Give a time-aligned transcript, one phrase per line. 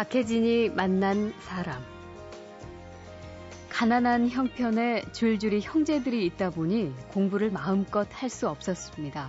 [0.00, 1.78] 박혜진이 만난 사람.
[3.68, 9.28] 가난한 형편에 줄줄이 형제들이 있다 보니 공부를 마음껏 할 수 없었습니다.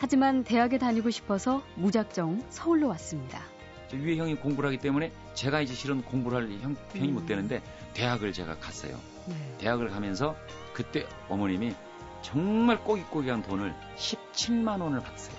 [0.00, 3.42] 하지만 대학에 다니고 싶어서 무작정 서울로 왔습니다.
[3.92, 7.14] 위에 형이 공부를 하기 때문에 제가 이제 실은 공부를 할 형편이 음.
[7.14, 7.62] 못 되는데
[7.94, 8.98] 대학을 제가 갔어요.
[9.26, 9.36] 네.
[9.58, 10.34] 대학을 가면서
[10.72, 11.76] 그때 어머님이
[12.22, 15.36] 정말 꼬깃꼬깃한 돈을 17만 원을 받았어요.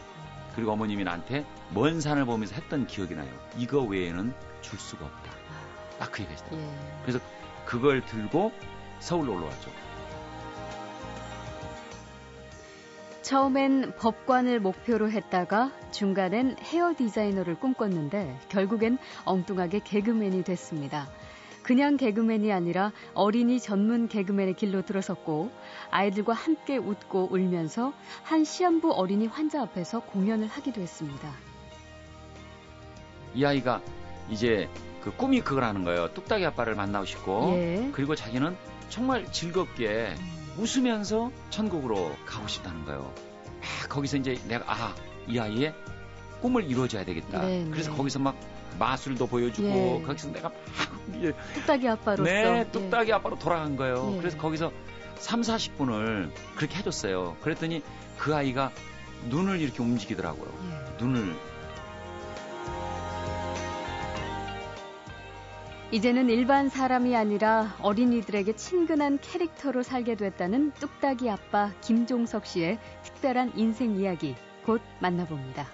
[0.55, 3.30] 그리고 어머님이 나한테 먼 산을 보면서 했던 기억이 나요.
[3.57, 5.31] 이거 외에는 줄 수가 없다.
[5.99, 6.66] 딱 그 얘기 하시더라고요.
[6.66, 7.02] 예.
[7.04, 7.20] 그래서
[7.66, 8.52] 그걸 들고
[8.99, 9.72] 서울로 올라왔죠.
[13.22, 21.07] 처음엔 법관을 목표로 했다가 중간엔 헤어 디자이너를 꿈꿨는데 결국엔 엉뚱하게 개그맨이 됐습니다.
[21.62, 25.52] 그냥 개그맨이 아니라 어린이 전문 개그맨의 길로 들어섰고
[25.91, 27.93] 아이들과 함께 웃고 울면서
[28.24, 31.32] 한 시한부 어린이 환자 앞에서 공연을 하기도 했습니다.
[33.35, 33.82] 이 아이가
[34.30, 34.70] 이제
[35.02, 36.13] 그 꿈이 그거라는 거예요.
[36.13, 37.90] 뚝딱이 아빠를 만나고 싶고 예.
[37.94, 38.55] 그리고 자기는
[38.90, 40.16] 정말 즐겁게
[40.58, 43.13] 웃으면서 천국으로 가고 싶다는 거예요.
[43.62, 44.96] 아, 거기서 이제 내가 아,
[45.27, 45.74] 이 아이의
[46.41, 47.41] 꿈을 이루어져야 되겠다.
[47.41, 47.70] 네, 네.
[47.71, 48.36] 그래서 거기서 막
[48.77, 50.05] 마술도 보여주고 예.
[50.05, 50.58] 거기서 내가 막
[51.21, 51.34] 예.
[51.54, 52.71] 뚝딱이 아빠로서 네, 예.
[52.71, 53.14] 뚝딱이 예.
[53.14, 54.14] 아빠로 돌아간 거예요.
[54.16, 54.18] 예.
[54.20, 54.71] 그래서 거기서
[55.16, 57.38] 3, 40분을 그렇게 해줬어요.
[57.41, 57.82] 그랬더니
[58.18, 58.71] 그 아이가
[59.30, 60.52] 눈을 이렇게 움직이더라고요.
[60.71, 61.04] 예.
[61.04, 61.36] 눈을
[65.91, 73.96] 이제는 일반 사람이 아니라 어린이들에게 친근한 캐릭터로 살게 됐다는 뚝딱이 아빠 김종석 씨의 특별한 인생
[73.96, 75.66] 이야기 곧 만나봅니다.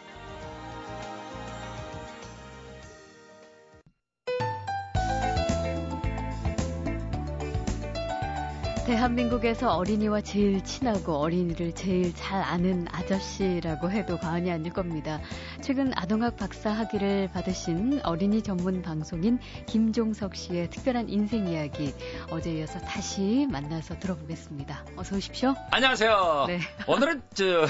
[8.85, 15.19] 대한민국에서 어린이와 제일 친하고 어린이를 제일 잘 아는 아저씨라고 해도 과언이 아닐 겁니다.
[15.61, 21.93] 최근 아동학 박사 학위를 받으신 어린이 전문 방송인 김종석 씨의 특별한 인생 이야기
[22.29, 24.85] 어제 이어서 다시 만나서 들어보겠습니다.
[24.95, 25.55] 어서 오십시오.
[25.71, 26.45] 안녕하세요.
[26.47, 26.59] 네.
[26.87, 27.65] 오늘은 저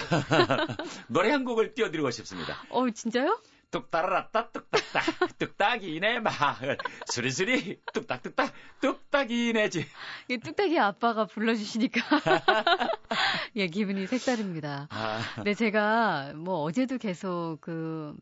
[1.07, 2.55] 노래 한 곡을 띄워드리고 싶습니다.
[2.69, 3.39] 어, 진짜요?
[3.75, 6.77] 뚝따라라따 뚝딱딱 뚝딱이네 마을
[7.07, 9.85] 수리수리 뚝딱뚝딱 뚝딱이네지
[10.29, 12.01] 이 뚝딱이 아빠가 불러주시니까
[13.57, 14.87] 예 기분이 색다릅니다.
[14.91, 15.19] 아.
[15.43, 18.15] 네 제가 뭐 어제도 계속 그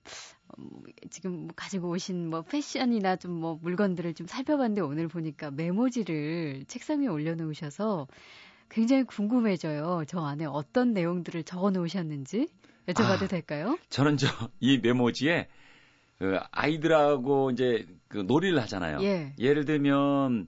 [1.12, 7.08] 지금 가지고 오신 뭐 패션이나 좀 뭐 물건들을 좀 살펴봤는데 오늘 보니까 메모지를 책상 위에
[7.08, 8.08] 올려놓으셔서
[8.70, 10.04] 굉장히 궁금해져요.
[10.08, 12.48] 저 안에 어떤 내용들을 적어 놓으셨는지.
[12.88, 13.78] 여쭤봐도 아, 될까요?
[13.90, 14.28] 저는 저
[14.60, 15.48] 이 메모지에
[16.20, 19.02] 그 아이들하고 이제 그 놀이를 하잖아요.
[19.04, 19.34] 예.
[19.40, 20.48] 예를 들면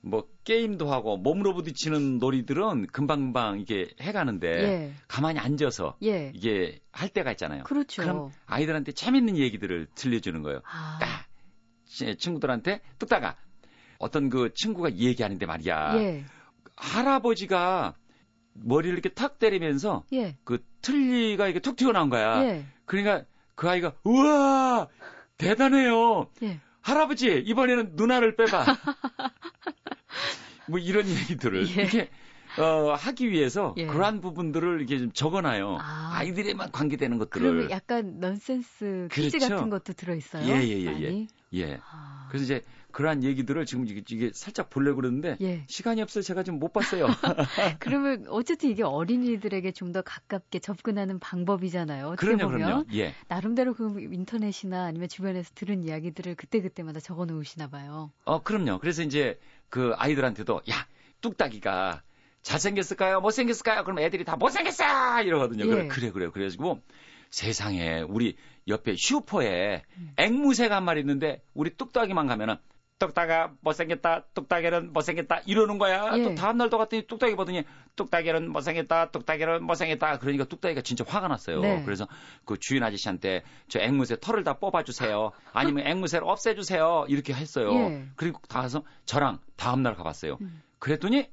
[0.00, 4.92] 뭐 게임도 하고 몸으로 부딪히는 놀이들은 금방금방 이게 해가는데 예.
[5.08, 6.32] 가만히 앉아서 예.
[6.34, 7.64] 이게 할 때가 있잖아요.
[7.64, 8.02] 그렇죠.
[8.02, 10.60] 그럼 아이들한테 재밌는 얘기들을 들려주는 거예요.
[10.64, 10.98] 아.
[11.00, 11.26] 딱
[12.18, 13.36] 친구들한테 뚝딱아
[13.98, 15.96] 어떤 그 친구가 얘기하는데 말이야.
[15.96, 16.24] 예.
[16.76, 17.94] 할아버지가
[18.54, 20.36] 머리를 이렇게 탁 때리면서 예.
[20.44, 22.44] 그 틀니가 이렇게 툭 튀어나온 거야.
[22.44, 22.64] 예.
[22.86, 24.88] 그러니까 그 아이가 우와
[25.36, 26.28] 대단해요.
[26.42, 26.60] 예.
[26.80, 28.64] 할아버지 이번에는 누나를 빼봐.
[30.68, 31.72] 뭐 이런 얘기들을 예.
[31.82, 32.10] 이렇게
[32.58, 33.86] 어, 하기 위해서 예.
[33.86, 35.78] 그러한 부분들을 이렇게 좀 적어놔요.
[35.80, 36.22] 아.
[36.22, 37.50] 이들에만 관계되는 것들을.
[37.50, 39.56] 그러면 약간 넌센스 퀴즈 그렇죠.
[39.56, 40.46] 같은 것도 들어있어요.
[40.46, 41.80] 예예예 예, 예, 예, 예.
[41.90, 42.26] 아.
[42.28, 42.62] 그래서 이제
[42.94, 45.64] 그러한 얘기들을 지금 이게, 살짝 보려고 그러는데 예.
[45.68, 47.08] 시간이 없어서 제가 좀 못 봤어요.
[47.80, 52.06] 그러면 어쨌든 이게 어린이들에게 좀 더 가깝게 접근하는 방법이잖아요.
[52.06, 52.84] 어떻게 그럼요, 보면 그럼요.
[52.94, 53.14] 예.
[53.28, 58.10] 나름대로 그 인터넷이나 아니면 주변에서 들은 이야기들을 그때 그때마다 적어 놓으시나 봐요.
[58.24, 58.78] 어, 그럼요.
[58.78, 59.38] 그래서 이제
[59.68, 60.86] 그 아이들한테도 야,
[61.20, 62.02] 뚝딱이가
[62.42, 63.20] 잘생겼을까요?
[63.20, 63.84] 못생겼을까요?
[63.84, 65.22] 그럼 애들이 다 못생겼어!
[65.22, 65.64] 이러거든요.
[65.66, 65.88] 예.
[65.88, 66.80] 그래, 그래, 그래가지고
[67.30, 68.36] 세상에 우리
[68.68, 70.12] 옆에 슈퍼에 음.
[70.16, 72.56] 앵무새가 한 마리 있는데 우리 뚝딱이만 가면은
[72.98, 76.22] 뚝딱아 못생겼다 뚝딱이는 못생겼다 이러는 거야 예.
[76.22, 77.64] 또 다음날 또 갔더니 뚝딱이 보더니
[77.96, 81.82] 뚝딱이는 못생겼다 뚝딱이는 못생겼다 그러니까 뚝딱이가 진짜 화가 났어요 네.
[81.84, 82.06] 그래서
[82.44, 88.04] 그 주인 아저씨한테 저 앵무새 털을 다 뽑아주세요 아니면 앵무새를 없애주세요 이렇게 했어요 예.
[88.16, 90.62] 그리고 다 가서 저랑 다음날 가봤어요 음.
[90.78, 91.28] 그랬더니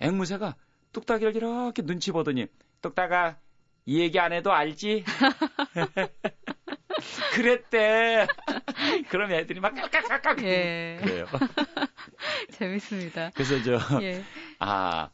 [0.00, 0.56] 앵무새가
[0.92, 2.46] 뚝딱이를 이렇게 눈치 보더니
[2.82, 3.36] 뚝딱아
[3.86, 5.04] 이 얘기 안 해도 알지?
[7.34, 8.26] 그랬대.
[9.10, 10.98] 그럼 애들이 막 깍깍깍깍 예.
[11.02, 11.26] 그래요.
[12.52, 13.30] 재밌습니다.
[13.34, 14.22] 그래서 저 예.
[14.58, 15.10] 아,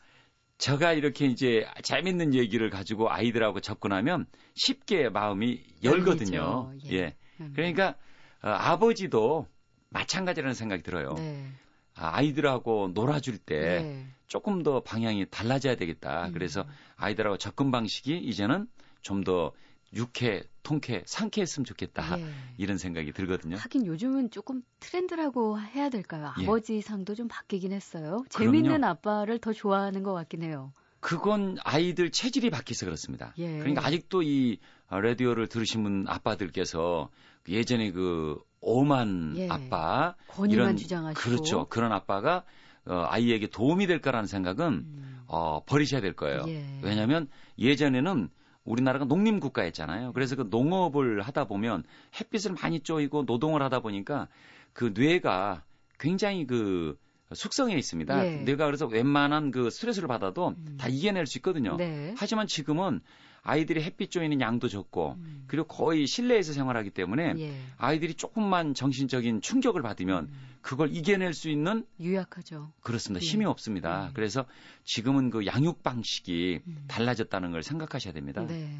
[0.58, 6.72] 제가 이렇게 이제 재밌는 얘기를 가지고 아이들하고 접근하면 쉽게 마음이 열거든요.
[6.86, 6.96] 예.
[6.96, 7.16] 예.
[7.40, 7.52] 음.
[7.54, 7.96] 그러니까
[8.42, 9.46] 어, 아버지도
[9.90, 11.14] 마찬가지라는 생각이 들어요.
[11.14, 11.46] 네.
[11.94, 14.06] 아, 아이들하고 놀아줄 때 네.
[14.26, 16.28] 조금 더 방향이 달라져야 되겠다.
[16.28, 16.32] 음.
[16.32, 16.64] 그래서
[16.96, 18.66] 아이들하고 접근 방식이 이제는
[19.02, 19.52] 좀 더
[19.94, 22.18] 유쾌, 통쾌, 상쾌했으면 좋겠다.
[22.18, 22.24] 예.
[22.56, 23.56] 이런 생각이 들거든요.
[23.56, 26.32] 하긴 요즘은 조금 트렌드라고 해야 될까요?
[26.40, 26.44] 예.
[26.44, 28.24] 아버지 상도 좀 바뀌긴 했어요.
[28.30, 28.86] 재밌는 그럼요.
[28.86, 30.72] 아빠를 더 좋아하는 것 같긴 해요.
[31.00, 33.34] 그건 아이들 체질이 바뀌어서 그렇습니다.
[33.38, 33.58] 예.
[33.58, 34.58] 그러니까 아직도 이
[34.88, 37.10] 라디오를 들으신 아빠들께서
[37.48, 39.48] 예전에 그 오만 예.
[39.48, 40.14] 아빠
[40.48, 41.66] 이런 주장하시고 그렇죠.
[41.68, 42.44] 그런 아빠가
[42.86, 45.22] 어, 아이에게 도움이 될 거라는 생각은 음.
[45.26, 46.44] 어, 버리셔야 될 거예요.
[46.46, 46.80] 예.
[46.82, 47.28] 왜냐하면
[47.58, 48.30] 예전에는
[48.64, 50.12] 우리나라가 농림 국가였잖아요.
[50.12, 51.84] 그래서 그 농업을 하다 보면
[52.20, 54.28] 햇빛을 많이 쬐이고 노동을 하다 보니까
[54.72, 55.64] 그 뇌가
[55.98, 56.96] 굉장히 그
[57.34, 58.26] 숙성해 있습니다.
[58.26, 58.36] 예.
[58.42, 60.76] 뇌가 그래서 웬만한 그 스트레스를 받아도 음.
[60.78, 61.76] 다 이겨낼 수 있거든요.
[61.76, 62.14] 네.
[62.16, 63.00] 하지만 지금은
[63.42, 65.44] 아이들이 햇빛 쬐이는 양도 적고 음.
[65.48, 67.54] 그리고 거의 실내에서 생활하기 때문에 예.
[67.76, 70.52] 아이들이 조금만 정신적인 충격을 받으면 음.
[70.60, 72.72] 그걸 이겨낼 수 있는 유약하죠.
[72.82, 73.24] 그렇습니다.
[73.24, 73.28] 예.
[73.28, 74.06] 힘이 없습니다.
[74.08, 74.12] 예.
[74.14, 74.44] 그래서
[74.84, 76.84] 지금은 그 양육 방식이 음.
[76.86, 78.46] 달라졌다는 걸 생각하셔야 됩니다.
[78.46, 78.70] 네.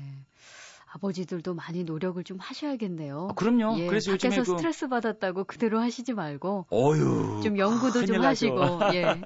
[0.94, 3.28] 아버지들도 많이 노력을 좀 하셔야겠네요.
[3.30, 3.78] 아, 그럼요.
[3.78, 4.58] 예, 그래서 밖에서 요즘에 그...
[4.58, 8.80] 스트레스 받았다고 그대로 하시지 말고 어휴, 좀 연구도 좀 하시고.
[8.94, 9.20] 예.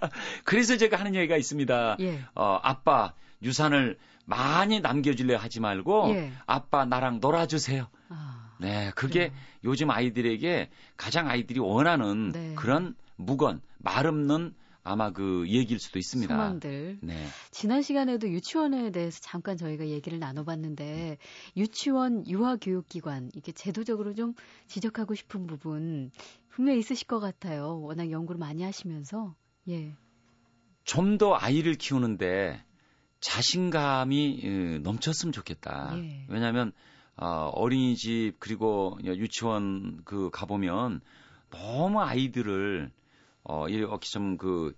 [0.44, 1.96] 그래서 제가 하는 얘기가 있습니다.
[2.00, 2.20] 예.
[2.34, 6.32] 어, 아빠 유산을 많이 남겨주려 하지 말고 예.
[6.46, 7.88] 아빠 나랑 놀아주세요.
[8.10, 9.40] 아, 네, 그게 그래요.
[9.64, 12.54] 요즘 아이들에게 가장 아이들이 원하는 네.
[12.54, 14.54] 그런 무건 말 없는
[14.86, 16.32] 아마 그 얘기일 수도 있습니다.
[16.32, 16.98] 소망들.
[17.02, 17.26] 네.
[17.50, 21.18] 지난 시간에도 유치원에 대해서 잠깐 저희가 얘기를 나눠봤는데
[21.56, 24.34] 유치원 유아교육기관 이게 제도적으로 좀
[24.68, 26.10] 지적하고 싶은 부분
[26.48, 27.80] 분명히 있으실 것 같아요.
[27.80, 29.34] 워낙 연구를 많이 하시면서
[29.68, 29.94] 예.
[30.84, 32.62] 좀 더 아이를 키우는데
[33.20, 35.94] 자신감이 넘쳤으면 좋겠다.
[35.98, 36.26] 예.
[36.28, 36.72] 왜냐하면
[37.16, 41.00] 어, 어린이집 그리고 유치원 그 가보면
[41.50, 42.90] 너무 아이들을
[43.48, 44.74] 어, 이렇게 좀그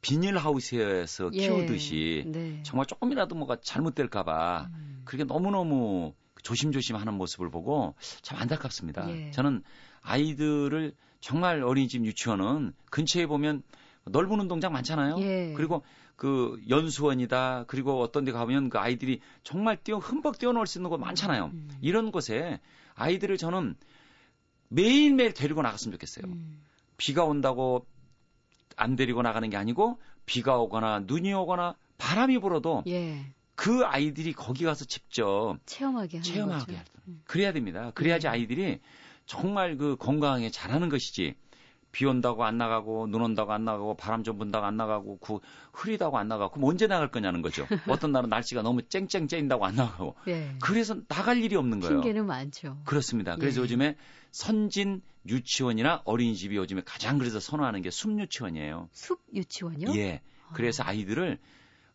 [0.00, 1.38] 비닐하우스에서 예.
[1.38, 2.62] 키우듯이 네.
[2.64, 5.02] 정말 조금이라도 뭐가 잘못될까봐 음.
[5.04, 9.08] 그렇게 너무너무 조심조심 하는 모습을 보고 참 안타깝습니다.
[9.10, 9.30] 예.
[9.30, 9.62] 저는
[10.00, 13.62] 아이들을 정말 어린이집 유치원은 근처에 보면
[14.06, 15.16] 넓은 운동장 많잖아요.
[15.20, 15.52] 예.
[15.56, 15.84] 그리고
[16.16, 17.64] 그 연수원이다.
[17.68, 21.50] 그리고 어떤 데 가면 그 아이들이 정말 뛰어 흠뻑 뛰어놀 수 있는 곳 많잖아요.
[21.52, 21.70] 음.
[21.80, 22.60] 이런 곳에
[22.94, 23.76] 아이들을 저는
[24.68, 26.24] 매일매일 데리고 나갔으면 좋겠어요.
[26.26, 26.60] 음.
[27.02, 27.84] 비가 온다고
[28.76, 33.26] 안 데리고 나가는 게 아니고 비가 오거나 눈이 오거나 바람이 불어도 예.
[33.56, 36.84] 그 아이들이 거기 가서 직접 체험하게 하는 체험하게 거죠.
[37.08, 37.20] 음.
[37.24, 37.90] 그래야 됩니다.
[37.96, 38.28] 그래야지 네.
[38.28, 38.80] 아이들이
[39.26, 41.34] 정말 그 건강하게 잘하는 것이지.
[41.92, 45.38] 비 온다고 안 나가고 눈 온다고 안 나가고 바람 좀 분다고 안 나가고 그
[45.72, 47.66] 흐리다고 안 나가고 그럼 언제 나갈 거냐는 거죠.
[47.88, 50.16] 어떤 날은 날씨가 너무 쨍쨍 쨍다고 안 나가고.
[50.28, 50.56] 예.
[50.62, 52.00] 그래서 나갈 일이 없는 거예요.
[52.00, 52.78] 핑계는 많죠.
[52.84, 53.36] 그렇습니다.
[53.36, 53.62] 그래서 예.
[53.64, 53.96] 요즘에
[54.30, 58.88] 선진 유치원이나 어린이집이 요즘에 가장 그래서 선호하는 게 숲 유치원이에요.
[58.92, 59.94] 숲 유치원이요?
[59.96, 60.22] 예.
[60.54, 60.92] 그래서 아.
[60.92, 61.38] 이들을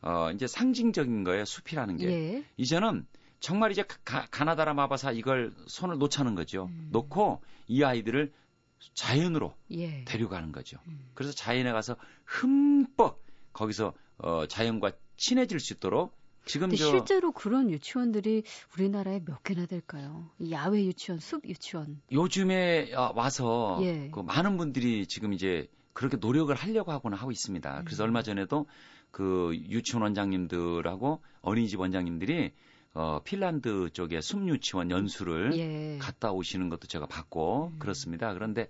[0.03, 1.43] 어 이제 상징적인 거예요.
[1.43, 2.05] 숲이라는 게.
[2.07, 2.43] 예.
[2.55, 3.05] 이제는
[3.39, 6.67] 정말 이제 가, 가나다라 마바사 이걸 손을 놓자는 거죠.
[6.71, 6.89] 음.
[6.91, 8.31] 놓고 이 아이들을
[8.94, 10.03] 자연으로 예.
[10.06, 10.77] 데려가는 거죠.
[10.88, 11.09] 음.
[11.13, 11.95] 그래서 자연에 가서
[12.25, 13.21] 흠뻑
[13.53, 16.15] 거기서 어, 자연과 친해질 수 있도록
[16.45, 18.44] 지금 저 실제로 그런 유치원들이
[18.74, 20.29] 우리나라에 몇 개나 될까요?
[20.50, 22.01] 야외 유치원, 숲 유치원.
[22.12, 24.09] 요즘에 아, 와서 예.
[24.12, 27.81] 그 많은 분들이 지금 이제 그렇게 노력을 하려고 하고는 하고 있습니다.
[27.84, 28.05] 그래서 음.
[28.05, 28.65] 얼마 전에도
[29.12, 32.53] 그 유치원 원장님들하고 어린이집 원장님들이
[32.98, 35.98] 어, 핀란드 쪽에 숲유치원 연수를 예.
[36.00, 37.80] 갔다 오시는 것도 제가 봤고 음.
[37.80, 38.34] 그렇습니다.
[38.34, 38.70] 그런데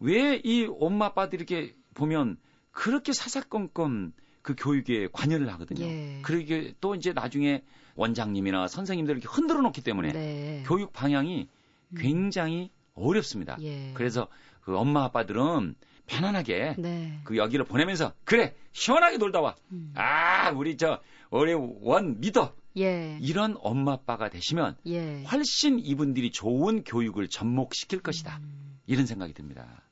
[0.00, 2.38] 왜 이 엄마 아빠들이 이렇게 보면
[2.70, 5.84] 그렇게 사사건건 그 교육에 관여를 하거든요.
[5.84, 6.20] 예.
[6.22, 7.62] 그러게 또 이제 나중에
[7.96, 10.62] 원장님이나 선생님들 이렇게 흔들어 놓기 때문에 네.
[10.66, 11.48] 교육 방향이
[11.90, 11.96] 음.
[11.98, 13.02] 굉장히 음.
[13.02, 13.58] 어렵습니다.
[13.60, 13.92] 예.
[13.92, 14.28] 그래서
[14.62, 15.74] 그 엄마 아빠들은
[16.06, 17.20] 편안하게 네.
[17.24, 19.56] 그 여기를 보내면서 그래 시원하게 놀다 와.
[19.72, 19.92] 음.
[19.94, 22.54] 아 우리 저 우리 원 믿어.
[22.76, 23.18] 예.
[23.20, 25.24] 이런 엄마 아빠가 되시면 예.
[25.24, 28.38] 훨씬 이분들이 좋은 교육을 접목시킬 것이다.
[28.42, 28.78] 음.
[28.86, 29.82] 이런 생각이 듭니다.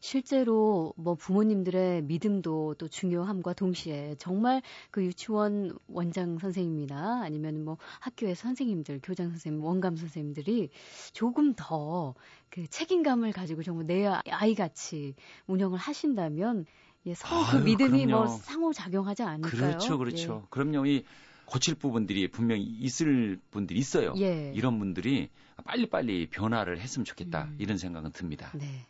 [0.00, 8.34] 실제로 뭐 부모님들의 믿음도 또 중요함과 동시에 정말 그 유치원 원장 선생님이나 아니면 뭐 학교의
[8.34, 10.70] 선생님들, 교장 선생님, 원감 선생님들이
[11.12, 12.14] 조금 더
[12.52, 15.14] 그 책임감을 가지고 정말 내 아이 같이
[15.46, 16.66] 운영을 하신다면
[17.06, 18.24] 예, 서로 그 믿음이 뭐 그럼요.
[18.26, 19.50] 뭐 상호작용하지 않을까요?
[19.50, 20.42] 그렇죠, 그렇죠.
[20.44, 20.46] 예.
[20.50, 20.86] 그럼요.
[20.86, 21.04] 이
[21.52, 24.14] 고칠 부분들이 분명히 있을 분들이 있어요.
[24.16, 24.50] 예.
[24.54, 25.28] 이런 분들이
[25.66, 27.44] 빨리빨리 변화를 했으면 좋겠다.
[27.44, 27.56] 음.
[27.58, 28.50] 이런 생각은 듭니다.
[28.54, 28.86] 네.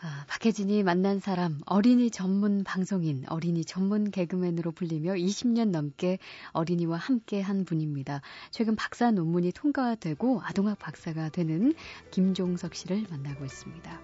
[0.00, 6.18] 아, 박혜진이 만난 사람, 어린이 전문 방송인, 어린이 전문 개그맨으로 불리며 20년 넘게
[6.50, 8.22] 어린이와 함께 한 분입니다.
[8.50, 11.74] 최근 박사 논문이 통과되고 아동학 박사가 되는
[12.10, 14.00] 김종석 씨를 만나고 있습니다.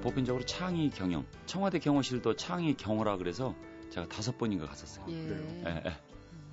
[0.00, 3.54] 보편적으로 창의 경영, 청와대 경호실도 창의 경호라 그래서
[3.90, 5.04] 제가 다섯 번인가 갔었어요.
[5.08, 5.14] 예.
[5.14, 5.98] 예, 예.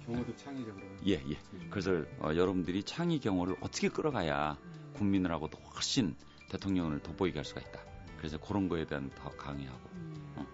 [0.05, 0.83] 경호도 창의적으로.
[1.07, 1.37] 예, 예.
[1.69, 4.57] 그래서 어, 여러분들이 창의 경호를 어떻게 끌어가야
[4.93, 6.15] 국민들하고도 훨씬
[6.49, 7.81] 대통령을 돋보이게 할 수가 있다.
[8.17, 9.89] 그래서 그런 거에 대한 더 강의하고.
[9.93, 10.33] 음.
[10.37, 10.47] 어.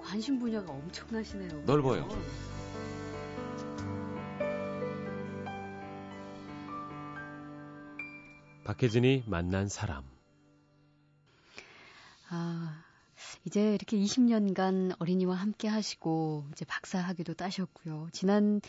[0.00, 1.62] 관심 분야가 엄청나시네요.
[1.62, 2.08] 넓어요.
[8.64, 10.04] 박혜진이 만난 사람.
[12.28, 12.84] 아,
[13.44, 18.08] 이제 이렇게 20년간 어린이와 함께 하시고 이제 박사 학위도 따셨고요.
[18.12, 18.60] 지난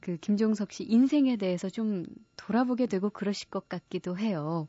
[0.00, 2.04] 그 김종석 씨 인생에 대해서 좀
[2.36, 4.68] 돌아보게 되고 그러실 것 같기도 해요.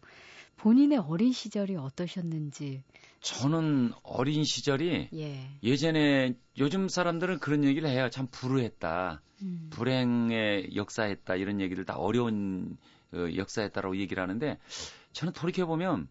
[0.58, 2.84] 본인의 어린 시절이 어떠셨는지.
[3.22, 5.76] 저는 어린 시절이 예.
[5.76, 8.10] 전에 요즘 사람들은 그런 얘기를 해요.
[8.12, 9.22] 참 불우했다.
[9.42, 9.68] 음.
[9.72, 11.36] 불행의 역사했다.
[11.36, 12.78] 이런 얘기를 다 어려운
[13.14, 14.58] 어, 역사했다라고 얘기를 하는데
[15.14, 16.08] 저는 돌이켜 보면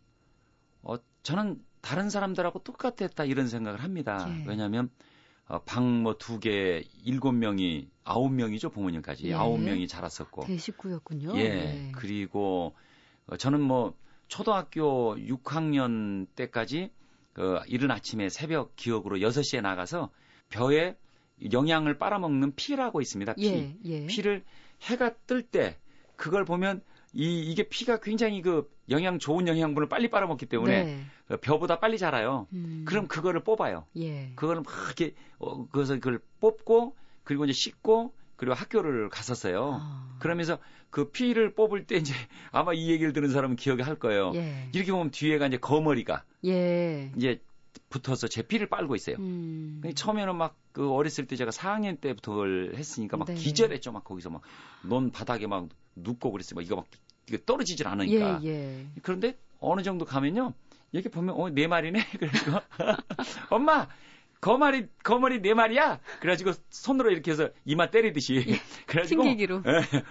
[0.83, 4.27] 어 저는 다른 사람들하고 똑같았다 이런 생각을 합니다.
[4.29, 4.45] 예.
[4.47, 4.91] 왜냐하면
[5.47, 9.35] 어, 방 뭐 두 개, 일곱 명이 아홉 명이죠 부모님까지 예.
[9.35, 11.37] 아홉 명이 자랐었고 대식구였군요.
[11.37, 11.41] 예.
[11.41, 11.93] 예.
[11.95, 12.75] 그리고
[13.27, 13.95] 어, 저는 뭐
[14.29, 16.91] 초등학교 6학년 때까지
[17.33, 20.11] 그 이른 아침에 새벽 기억으로 6 시에 나가서
[20.51, 20.97] 벼에
[21.53, 23.35] 영양을 빨아먹는 피라고 있습니다.
[23.35, 23.47] 피.
[23.47, 24.07] 예, 예.
[24.07, 24.45] 피를
[24.83, 25.79] 해가 뜰 때
[26.17, 31.05] 그걸 보면 이 이게 피가 굉장히 그 영양 좋은 영양분을 빨리 빨아먹기 때문에 네.
[31.27, 32.47] 그 벼보다 빨리 자라요.
[32.53, 32.85] 음.
[32.87, 33.87] 그럼 그거를 뽑아요.
[33.97, 34.33] 예.
[34.37, 39.79] 그거를 막 이렇게 어, 그래서 그걸 뽑고 그리고 이제 씻고 그리고 학교를 갔었어요.
[39.81, 40.17] 아.
[40.21, 40.59] 그러면서
[40.91, 42.15] 그 피를 뽑을 때 이제
[42.53, 44.33] 아마 이 얘기를 들은 사람은 기억이 할 거예요.
[44.35, 44.69] 예.
[44.73, 47.13] 이렇게 보면 뒤에가 이제 거머리가 예.
[47.17, 47.41] 이제
[47.89, 49.17] 붙어서 제 피를 빨고 있어요.
[49.19, 49.83] 음.
[49.95, 53.35] 처음에는 막 그 어렸을 때 제가 4학년 때부터 그걸 했으니까 막 네.
[53.35, 53.93] 기절했죠.
[53.93, 54.43] 막 거기서 막
[54.83, 55.69] 논 바닥에 막
[56.03, 56.57] 눕고 그랬어요.
[56.57, 56.87] 막 이거 막
[57.29, 58.41] 이거 떨어지질 않으니까.
[58.45, 58.87] 예, 예.
[59.03, 60.55] 그런데 어느 정도 가면요.
[60.93, 62.01] 이렇게 보면 어 네 마리네.
[62.19, 62.61] 그래서
[63.51, 63.89] 엄마
[64.41, 66.01] 거마리 거머리 네 마리야.
[66.21, 68.45] 그래가지고 손으로 이렇게 해서 이마 때리듯이.
[68.49, 69.63] 예, 그래가지고 튕기기로.
[69.67, 70.03] 예,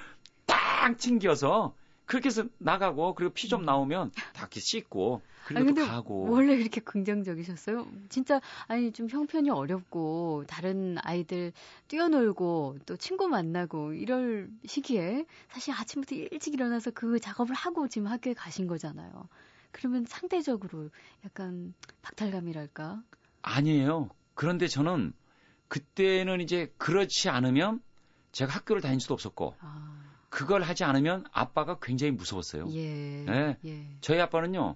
[0.46, 1.76] 딱 튕겨서
[2.10, 6.32] 그렇게 해서 나가고 그리고 피 좀 나오면 다 이렇게 씻고 그리고 또 가고.
[6.32, 7.88] 원래 이렇게 긍정적이셨어요?
[8.10, 11.54] 진짜 아니 좀 형편이 어렵고 다른 아이들
[11.88, 18.34] 뛰어놀고 또 친구 만나고 이럴 시기에 사실 아침부터 일찍 일어나서 그 작업을 하고 지금 학교에
[18.34, 19.30] 가신 거잖아요.
[19.72, 20.90] 그러면 상대적으로
[21.26, 23.04] 약간 박탈감이랄까?
[23.44, 24.10] 아니에요.
[24.34, 25.14] 그런데 저는
[25.68, 27.82] 그때는 이제 그렇지 않으면
[28.32, 30.09] 제가 학교를 다닐 수도 없었고 아.
[30.30, 32.70] 그걸 하지 않으면 아빠가 굉장히 무서웠어요.
[32.72, 33.24] 예.
[33.26, 33.58] 네.
[33.66, 33.86] 예.
[34.02, 34.76] 저희 아빠는요.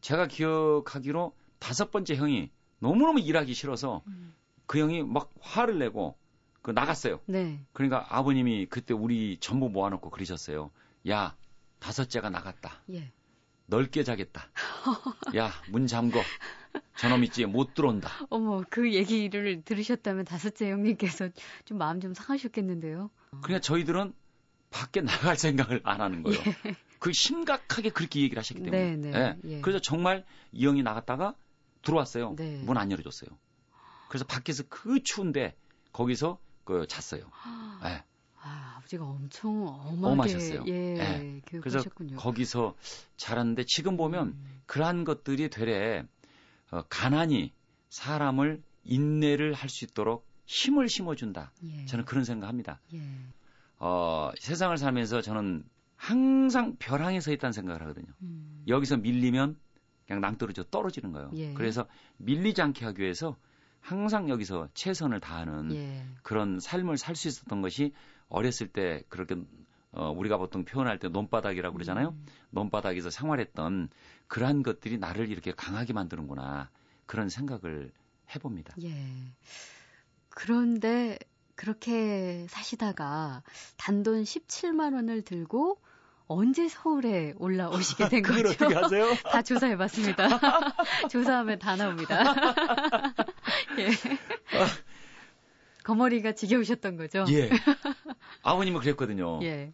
[0.00, 4.34] 제가 기억하기로 다섯 번째 형이 너무너무 일하기 싫어서 음.
[4.66, 6.16] 그 형이 막 화를 내고
[6.62, 7.20] 그 나갔어요.
[7.26, 7.60] 네.
[7.72, 10.70] 그러니까 아버님이 그때 우리 전부 모아놓고 그러셨어요.
[11.08, 11.36] 야,
[11.80, 12.80] 다섯째가 나갔다.
[12.92, 13.12] 예.
[13.66, 14.48] 넓게 자겠다.
[15.36, 16.20] 야, 문 잠궈.
[16.96, 18.10] 저놈 있지 못 들어온다.
[18.30, 21.28] 어머, 그 얘기를 들으셨다면 다섯째 형님께서
[21.64, 23.10] 좀 마음 좀 상하셨겠는데요.
[23.42, 24.14] 그러니까 저희들은
[24.72, 26.40] 밖에 나갈 생각을 안 하는 거예요.
[26.66, 26.74] 예.
[26.98, 28.96] 그 심각하게 그렇게 얘기를 하셨기 때문에.
[28.96, 29.56] 네, 네, 예.
[29.56, 29.60] 예.
[29.60, 31.34] 그래서 정말 이 형이 나갔다가
[31.82, 32.34] 들어왔어요.
[32.36, 32.62] 네.
[32.64, 33.30] 문안 열어줬어요.
[34.08, 35.54] 그래서 밖에서 그 추운데
[35.92, 37.30] 거기서 그 잤어요.
[37.84, 38.02] 예.
[38.44, 40.64] 아, 아버지가 엄청 엄하셨어요.
[40.66, 41.40] 예, 예.
[41.60, 41.82] 그래서
[42.16, 42.74] 거기서
[43.16, 44.60] 자랐는데 지금 보면 음.
[44.66, 46.04] 그러한 것들이 되레
[46.70, 47.52] 어, 가난이
[47.88, 51.52] 사람을 인내를 할 수 있도록 힘을 심어준다.
[51.64, 51.86] 예.
[51.86, 52.80] 저는 그런 생각합니다.
[53.82, 53.86] 예.
[53.86, 55.64] 어, 세상을 살면서 저는
[55.96, 58.12] 항상 벼랑에 서 있다는 생각을 하거든요.
[58.22, 58.64] 음.
[58.68, 59.56] 여기서 밀리면
[60.06, 61.30] 그냥 낭떠러져 떨어지는 거예요.
[61.34, 61.52] 예.
[61.54, 61.86] 그래서
[62.18, 63.36] 밀리지 않게 하기 위해서
[63.80, 66.04] 항상 여기서 최선을 다하는 예.
[66.22, 67.92] 그런 삶을 살 수 있었던 것이
[68.28, 69.36] 어렸을 때 그렇게
[69.92, 72.10] 어, 우리가 보통 표현할 때 논바닥이라고 그러잖아요.
[72.10, 72.26] 음.
[72.50, 73.90] 논바닥에서 생활했던
[74.26, 76.70] 그러한 것들이 나를 이렇게 강하게 만드는구나.
[77.06, 77.92] 그런 생각을
[78.34, 78.74] 해봅니다.
[78.82, 78.90] 예.
[80.30, 81.18] 그런데
[81.54, 83.42] 그렇게 사시다가
[83.76, 85.78] 단돈 17만 원을 들고
[86.26, 88.48] 언제 서울에 올라오시게 된 거죠?
[88.50, 89.06] 어떻게 하세요?
[89.30, 90.28] 다 조사해봤습니다.
[91.10, 92.34] 조사하면 다 나옵니다.
[93.78, 93.88] 예.
[95.84, 97.24] 거머리가 지겨우셨던 거죠?
[97.30, 97.50] 예.
[98.42, 99.40] 아버님은 그랬거든요.
[99.42, 99.72] 예.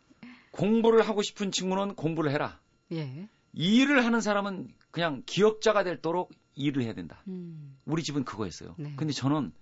[0.50, 2.58] 공부를 하고 싶은 친구는 공부를 해라.
[2.92, 3.28] 예.
[3.52, 7.22] 일을 하는 사람은 그냥 기억자가 될 도록 일을 해야 된다.
[7.28, 7.76] 음.
[7.84, 8.74] 우리 집은 그거였어요.
[8.78, 8.94] 네.
[8.96, 9.52] 근데 저는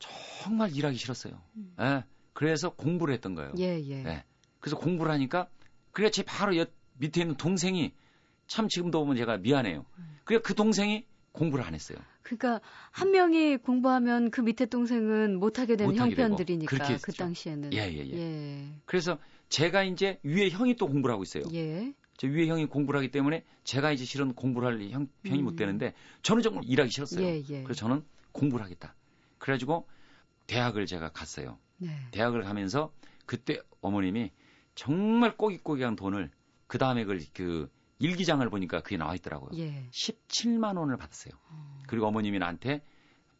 [0.00, 1.40] 정말 일하기 싫었어요.
[1.56, 1.74] 음.
[1.80, 2.04] 예.
[2.32, 3.52] 그래서 공부를 했던 거예요.
[3.58, 4.04] 예, 예.
[4.04, 4.24] 예.
[4.58, 5.48] 그래서 공부를 하니까
[5.92, 7.92] 그래 제 바로 옆 밑에 있는 동생이
[8.46, 9.84] 참 지금도 보면 제가 미안해요.
[9.98, 10.18] 음.
[10.24, 11.98] 그래 그 동생이 공부를 안 했어요.
[12.22, 17.72] 그러니까 한 명이 공부하면 그 밑에 동생은 못하게 되는 형편들이니까 그 당시에는.
[17.72, 18.74] 예, 예, 예, 예.
[18.84, 21.44] 그래서 제가 이제 위에 형이 또 공부를 하고 있어요.
[21.52, 21.92] 예.
[22.16, 25.44] 저 위에 형이 공부를 하기 때문에 제가 이제 실은 공부를 할 형편이 음.
[25.44, 27.24] 못 되는데 저는 정말 일하기 싫었어요.
[27.24, 27.62] 예, 예.
[27.62, 28.94] 그래서 저는 공부를 하겠다.
[29.40, 29.88] 그래가지고
[30.46, 31.58] 대학을 제가 갔어요.
[31.78, 31.90] 네.
[32.12, 32.92] 대학을 가면서
[33.26, 34.30] 그때 어머님이
[34.76, 36.30] 정말 꼬깃꼬깃한 돈을
[36.68, 39.50] 그 다음에 그걸 그 일기장을 보니까 그게 나와 있더라고요.
[39.58, 39.88] 예.
[39.90, 41.34] 17만 원을 받았어요.
[41.50, 41.82] 음.
[41.86, 42.82] 그리고 어머님이 나한테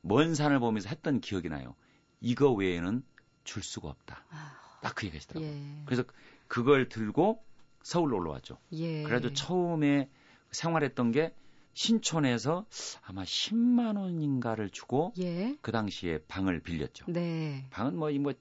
[0.02, 1.74] 먼 산을 보면서 했던 기억이 나요.
[2.20, 3.02] 이거 외에는
[3.44, 4.24] 줄 수가 없다.
[4.30, 4.78] 아.
[4.82, 5.50] 딱그 얘기 하시더라고요.
[5.50, 5.82] 예.
[5.84, 6.02] 그래서
[6.48, 7.42] 그걸 들고
[7.82, 8.58] 서울로 올라왔죠.
[8.72, 9.02] 예.
[9.02, 10.10] 그래가지고 처음에
[10.50, 11.34] 생활했던 게
[11.74, 12.66] 신촌에서
[13.02, 15.56] 아마 10만 원인가를 주고 예.
[15.60, 17.06] 그 당시에 방을 빌렸죠.
[17.08, 17.66] 네.
[17.70, 18.32] 방은 뭐 이뭐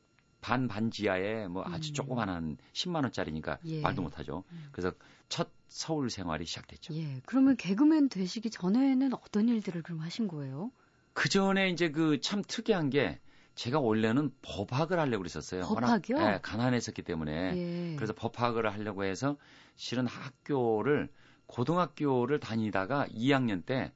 [0.41, 1.93] 반 반 지하에 뭐 아주 음.
[1.93, 3.81] 조그만한 10만 원짜리니까 예.
[3.81, 4.43] 말도 못 하죠.
[4.51, 4.69] 음.
[4.71, 4.93] 그래서
[5.27, 6.93] 첫 서울 생활이 시작됐죠.
[6.95, 7.21] 예.
[7.25, 10.71] 그러면 개그맨 되시기 전에는 어떤 일들을 그럼 하신 거예요?
[11.13, 13.19] 그 전에 이제 그 참 특이한 게
[13.55, 15.63] 제가 원래는 법학을 하려고 그랬었어요.
[15.63, 16.15] 법학이요?
[16.15, 17.57] 워낙, 예, 가난했었기 때문에.
[17.57, 17.95] 예.
[17.97, 19.35] 그래서 법학을 하려고 해서
[19.75, 21.09] 실은 학교를
[21.49, 23.91] 고등학교를 다니다가 2학년 때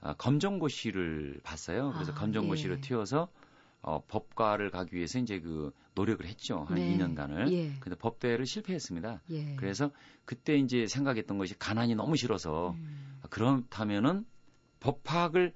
[0.00, 1.92] 어, 검정고시를 봤어요.
[1.94, 2.80] 그래서 아, 검정고시를 예.
[2.80, 3.28] 튀어서
[3.80, 6.64] 어, 법과를 가기 위해서 이제 그 노력을 했죠.
[6.68, 6.96] 한 네.
[6.96, 7.50] 2년간을.
[7.52, 7.72] 예.
[7.80, 9.22] 근데 법대를 실패했습니다.
[9.30, 9.56] 예.
[9.56, 9.90] 그래서
[10.24, 13.20] 그때 이제 생각했던 것이 가난이 너무 싫어서 음.
[13.30, 14.24] 그렇다면은
[14.80, 15.54] 법학을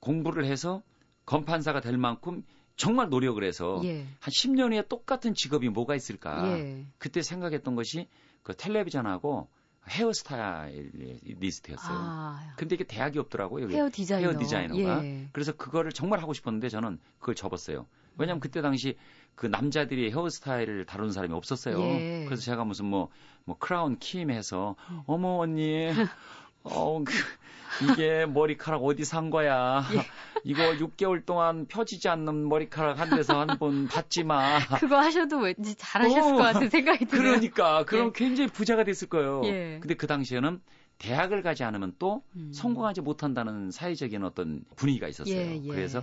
[0.00, 0.82] 공부를 해서
[1.24, 2.44] 검판사가 될 만큼
[2.76, 4.06] 정말 노력을 해서 예.
[4.18, 6.58] 한 10년 후에 똑같은 직업이 뭐가 있을까?
[6.58, 6.84] 예.
[6.98, 8.08] 그때 생각했던 것이
[8.42, 9.48] 그 텔레비전하고
[9.88, 10.90] 헤어스타일
[11.40, 11.96] 리스트였어요.
[11.98, 12.54] 아.
[12.56, 13.68] 근데 이게 대학이 없더라고요.
[13.68, 14.30] 헤어 디자이너.
[14.30, 15.04] 헤어 디자이너가.
[15.04, 15.28] 예.
[15.32, 17.86] 그래서 그거를 정말 하고 싶었는데 저는 그걸 접었어요.
[18.16, 18.96] 왜냐하면 그때 당시
[19.34, 21.80] 그 남자들이 헤어스타일을 다루는 사람이 없었어요.
[21.80, 22.24] 예.
[22.26, 23.08] 그래서 제가 무슨 뭐,
[23.44, 25.02] 뭐 크라운 킴 해서, 음.
[25.06, 25.88] 어머, 언니,
[26.62, 27.12] 어, 그,
[27.82, 29.84] 이게 머리카락 어디 산 거야.
[29.94, 30.00] 예.
[30.44, 34.58] 이거 6개월 동안 펴지지 않는 머리카락 한 데서 한 번 받지 마.
[34.78, 37.28] 그거 하셔도 왠지 잘하셨을 어, 것 같은 생각이 들어요.
[37.30, 37.84] 그러니까.
[37.84, 38.12] 그럼 예.
[38.14, 39.42] 굉장히 부자가 됐을 거예요.
[39.44, 39.78] 예.
[39.80, 40.60] 근데 그 당시에는
[40.98, 42.52] 대학을 가지 않으면 또 음.
[42.52, 45.34] 성공하지 못한다는 사회적인 어떤 분위기가 있었어요.
[45.34, 45.68] 예, 예.
[45.68, 46.02] 그래서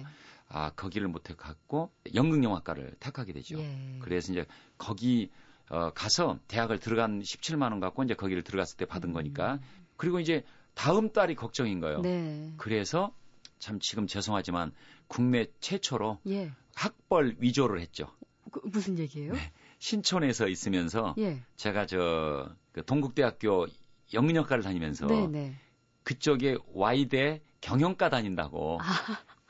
[0.50, 3.58] 아, 거기를 못해 갔고 연극영화과를 택하게 되죠.
[3.60, 4.00] 예.
[4.02, 4.46] 그래서 이제
[4.78, 5.30] 거기
[5.70, 9.14] 어, 가서 대학을 들어간 17만 원 갖고 이제 거기를 들어갔을 때 받은 음.
[9.14, 9.60] 거니까
[9.96, 12.02] 그리고 이제 다음 달이 걱정인 거예요.
[12.02, 12.54] 네.
[12.58, 13.14] 그래서
[13.60, 14.72] 참 지금 죄송하지만
[15.08, 16.52] 국내 최초로 예.
[16.76, 18.08] 학벌 위조를 했죠.
[18.52, 19.34] 그, 무슨 얘기예요?
[19.34, 19.52] 네.
[19.80, 21.42] 신촌에서 있으면서 예.
[21.58, 23.68] 제가 저 그 동국대학교
[24.14, 25.28] 영문학과를 다니면서 네네.
[25.28, 25.56] 네.
[26.04, 28.86] 그쪽에 Y대 경영과 다닌다고 아.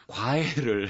[0.07, 0.89] 과외를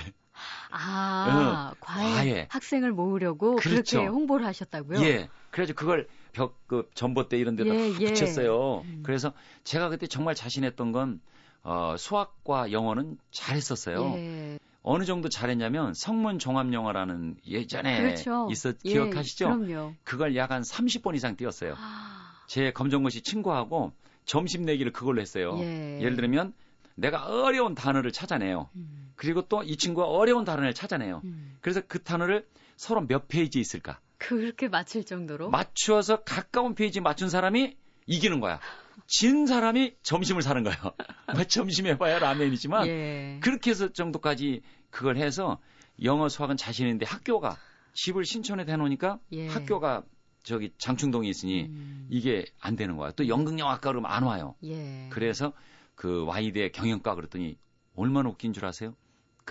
[0.72, 3.98] 아, 응, 과외, 과외, 학생을 모으려고 그렇죠.
[3.98, 5.02] 그렇게 홍보를 하셨다고요?
[5.04, 5.30] 예.
[5.52, 8.06] 그래서 그걸 벽, 그, 전봇대 이런 데다 예, 예.
[8.14, 8.82] 붙였어요.
[8.86, 9.04] 음.
[9.04, 11.20] 그래서 제가 그때 정말 자신했던 건,
[11.64, 14.14] 어, 수학과 영어는 잘했었어요.
[14.16, 14.60] 예.
[14.84, 18.48] 어느 정도 잘했냐면 성문 종합 영어라는 예전에 그렇죠.
[18.50, 19.46] 있었 예, 기억하시죠?
[19.60, 19.94] 그럼요.
[20.04, 21.76] 그걸 약 한 30번 이상 뛰었어요.
[21.78, 22.34] 아...
[22.48, 23.94] 제 검정고시 친구하고
[24.26, 25.56] 점심 내기를 그걸로 했어요.
[25.60, 26.54] 예를 들면
[26.96, 28.70] 내가 어려운 단어를 찾아내요.
[28.76, 29.01] 음.
[29.22, 31.22] 그리고 또 이 친구가 어려운 단어를 찾아내요.
[31.26, 31.56] 음.
[31.62, 34.00] 그래서 그 단어를 서로 몇 페이지 있을까?
[34.18, 35.52] 그렇게 맞출 정도로?
[35.52, 38.60] 맞추어서 가까운 페이지 맞춘 사람이 이기는 거야.
[39.06, 40.80] 진 사람이 점심을 사는 거예요.
[41.36, 43.40] 뭐 점심 해봐야 라면이지만 예.
[43.44, 45.60] 그렇게 해서 정도까지 그걸 해서
[46.04, 47.58] 영어 수학은 자신 있는데 학교가
[47.94, 49.48] 집을 신촌에 대놓으니까 예.
[49.50, 50.04] 학교가
[50.42, 52.08] 저기 장충동에 있으니 음.
[52.10, 53.12] 이게 안 되는 거야.
[53.12, 54.56] 또 연극영화과 그러면 안 와요.
[54.64, 55.10] 예.
[55.12, 55.54] 그래서
[55.94, 57.60] 그 와이대 경영과 그랬더니
[57.96, 58.96] 얼마나 웃긴 줄 아세요?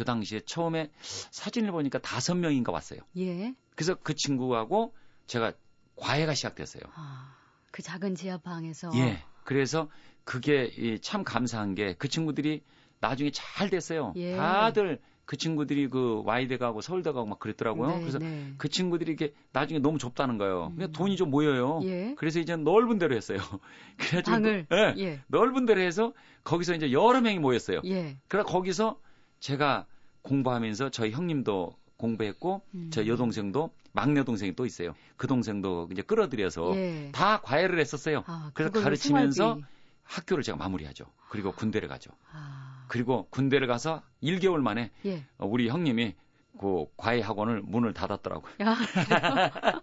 [0.00, 3.00] 그 당시에 처음에 사진을 보니까 다섯 명인가 왔어요.
[3.18, 3.54] 예.
[3.74, 4.94] 그래서 그 친구하고
[5.26, 5.52] 제가
[5.96, 6.84] 과외가 시작됐어요.
[6.94, 7.36] 아,
[7.70, 8.92] 그 작은 지하방에서.
[8.94, 9.22] 예.
[9.44, 9.90] 그래서
[10.24, 12.62] 그게 참 감사한 게 그 친구들이
[13.00, 14.14] 나중에 잘 됐어요.
[14.16, 14.36] 예.
[14.36, 17.88] 다들 그 친구들이 그 와이대 가고 서울대 가고 막 그랬더라고요.
[17.90, 18.54] 네, 그래서 네.
[18.56, 20.68] 그 친구들이 이게 나중에 너무 좁다는 거예요.
[20.68, 20.76] 음.
[20.76, 21.80] 그냥 돈이 좀 모여요.
[21.84, 22.14] 예.
[22.16, 23.38] 그래서 이제 넓은 데로 했어요.
[23.98, 25.20] 그래가지고 방을 예, 예.
[25.28, 27.82] 넓은 데로 해서 거기서 이제 여러 명이 모였어요.
[27.84, 28.16] 예.
[28.28, 28.98] 그래 거기서
[29.40, 29.86] 제가
[30.22, 32.90] 공부하면서 저희 형님도 공부했고 음.
[32.92, 34.94] 저 여동생도 막내 동생이 또 있어요.
[35.16, 37.10] 그 동생도 이제 끌어들여서 예.
[37.12, 38.22] 다 과외를 했었어요.
[38.26, 39.64] 아, 그래서 가르치면서 생활비.
[40.04, 41.06] 학교를 제가 마무리하죠.
[41.28, 42.10] 그리고 군대를 가죠.
[42.32, 42.84] 아.
[42.88, 45.24] 그리고 군대를 가서 1개월 만에 예.
[45.38, 46.14] 우리 형님이
[46.58, 48.52] 그 과외 학원을 문을 닫았더라고요.
[48.62, 48.76] 야,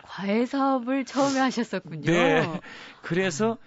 [0.02, 2.10] 과외 사업을 처음에 하셨었군요.
[2.10, 2.60] 네.
[3.02, 3.58] 그래서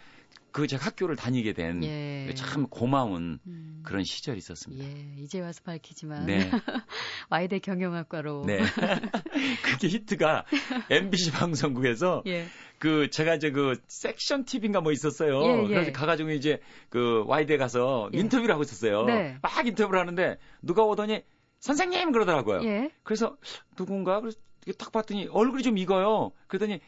[0.52, 2.66] 그 제가 학교를 다니게 된참 예.
[2.70, 3.82] 고마운 음.
[3.84, 4.84] 그런 시절이 있었습니다.
[4.84, 6.40] 예, 이제 와서 밝히지만 네.
[7.30, 8.60] 와이대 경영학과로 네.
[9.64, 10.46] 그게 히트가
[10.90, 12.48] MBC 방송국에서 예.
[12.80, 15.42] 그 제가 이제 그 섹션 TV인가 뭐 있었어요.
[15.44, 15.68] 예, 예.
[15.68, 18.20] 그래서 가가지고 이제 그 와이대 가서 예.
[18.20, 19.06] 인터뷰를 하고 있었어요.
[19.06, 19.38] 네.
[19.42, 21.24] 막 인터뷰를 하는데 누가 오더니
[21.60, 22.64] 선생님 그러더라고요.
[22.64, 22.92] 예.
[23.04, 23.38] 그래서
[23.76, 24.38] 누군가 그래서
[24.78, 26.32] 딱 봤더니 얼굴이 좀 익어요.
[26.48, 26.80] 그러더니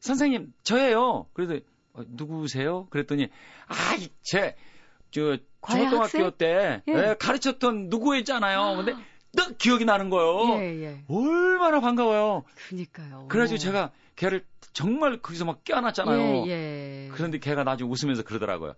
[0.00, 1.26] 선생님 저예요.
[1.32, 1.58] 그래서
[1.96, 2.86] 어, 누구세요?
[2.90, 3.28] 그랬더니
[3.68, 3.74] 아,
[4.22, 6.92] 제저 중고등학교 때 예.
[6.92, 8.60] 네, 가르쳤던 누구였잖아요.
[8.60, 8.76] 아.
[8.76, 8.94] 근데
[9.36, 10.60] 딱 기억이 나는 거예요.
[10.60, 11.04] 예, 예.
[11.08, 12.44] 얼마나 반가워요.
[12.68, 13.26] 그니까요.
[13.28, 16.46] 그래가지고 제가 걔를 정말 거기서 막 껴안았잖아요.
[16.46, 17.08] 예, 예.
[17.12, 18.74] 그런데 걔가 나중에 웃으면서 그러더라고요.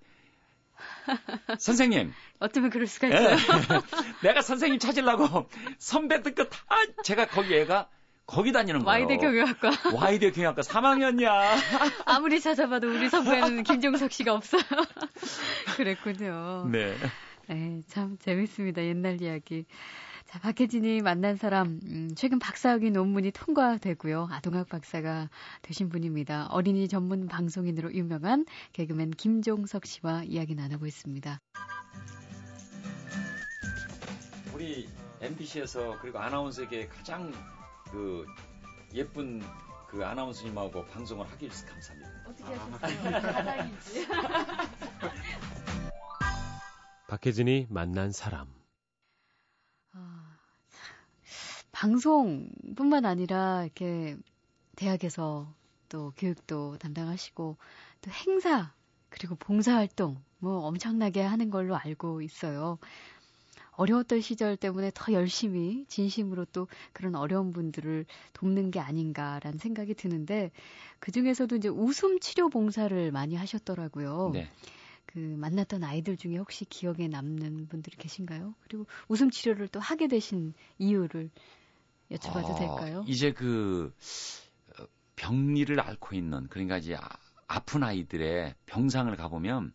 [1.59, 2.13] 선생님.
[2.39, 3.37] 어쩌면 그럴 수가 있어요.
[4.23, 6.57] 내가 선생님 찾으려고 선배들 거다
[7.05, 7.89] 제가 거기 애가
[8.29, 9.07] 거기 다니는 거예요.
[9.07, 9.71] 와이대 경영학과.
[9.95, 11.33] 와이대 경영학과 3학년이야.
[12.05, 14.61] 아무리 찾아봐도 우리 선배는 김종석 씨가 없어요.
[15.79, 16.69] 그랬군요.
[16.71, 16.95] 네.
[17.47, 18.85] 네, 참 재밌습니다.
[18.85, 19.65] 옛날 이야기.
[20.27, 24.29] 자, 박혜진이 만난 사람, 음, 최근 박사학위 논문이 통과되고요.
[24.31, 25.31] 아동학 박사가
[25.63, 26.49] 되신 분입니다.
[26.51, 31.41] 어린이 전문 방송인으로 유명한 개그맨 김종석 씨와 이야기 나누고 있습니다.
[34.53, 34.87] 우리
[35.23, 37.33] MBC에서 그리고 아나운서에게 가장
[37.91, 38.27] 그
[38.95, 39.43] 예쁜
[39.89, 42.11] 그 아나운서님하고 방송을 하기 위해서 감사합니다.
[42.27, 43.71] 어떻게 하셨어요?
[47.09, 48.59] 박혜진이 만난 사람.
[51.73, 54.17] 방송뿐만 아니라 이렇게
[54.77, 55.55] 대학에서
[55.89, 57.57] 또 교육도 담당하시고
[58.03, 58.73] 또 행사
[59.09, 62.79] 그리고 봉사활동 뭐 엄청나게 하는 걸로 알고 있어요.
[63.79, 70.51] 어려웠던 시절 때문에 더 열심히 진심으로 또 그런 어려운 분들을 돕는 게 아닌가라는 생각이 드는데
[70.99, 74.33] 그 중에서도 이제 웃음 치료 봉사를 많이 하셨더라고요.
[74.33, 74.51] 네.
[75.07, 78.55] 그 만났던 아이들 중에 혹시 기억에 남는 분들이 계신가요?
[78.61, 81.31] 그리고 웃음 치료를 또 하게 되신 이유를
[82.11, 83.05] 여쭤봐도 어, 될까요?
[83.07, 83.95] 이제 그
[84.79, 84.85] 어,
[85.17, 86.97] 병리를 앓고 있는 그러니까 이제
[87.47, 89.73] 아, 픈 아이들의 병상을 가보면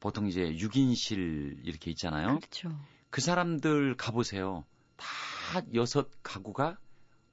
[0.00, 2.38] 보통 이제 6인실 이렇게 있잖아요.
[2.38, 2.70] 그렇죠.
[3.12, 4.64] 그 사람들 가보세요.
[4.96, 6.78] 다 여섯 가구가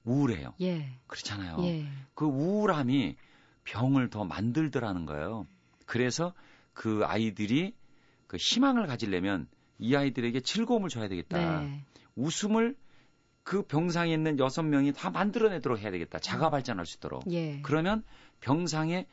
[0.03, 0.53] 우울해요.
[0.59, 0.89] 예.
[1.07, 1.55] 그렇잖아요.
[1.63, 1.87] 예.
[2.13, 3.15] 그 우울함이
[3.63, 5.47] 병을 더 만들더라는 거예요.
[5.85, 6.33] 그래서
[6.73, 7.73] 그 아이들이
[8.27, 11.61] 그 희망을 가지려면 이 아이들에게 즐거움을 줘야 되겠다.
[11.61, 11.85] 네.
[12.17, 12.75] 웃음을
[13.43, 16.19] 그 병상에 있는 여섯 명이 다 만들어내도록 해야 되겠다.
[16.19, 17.23] 자가 발전할 수 있도록.
[17.31, 17.61] 예.
[17.61, 18.03] 그러면
[18.41, 19.07] 병상에